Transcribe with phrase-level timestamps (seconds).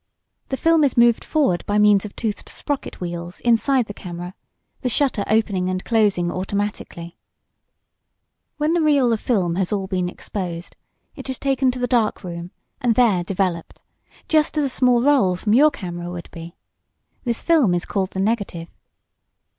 [0.49, 4.33] The film is moved forward by means of toothed sprocket wheels inside the camera,
[4.81, 7.19] the shutter opening and closing automatically.
[8.57, 10.75] When the reel of film has all been exposed,
[11.15, 12.49] it is taken to the dark room,
[12.81, 13.83] and there developed,
[14.27, 16.55] just as a small roll from your camera would be.
[17.23, 18.69] This film is called the negative.